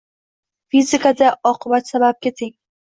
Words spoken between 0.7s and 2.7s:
Fizikada oqibat sababga teng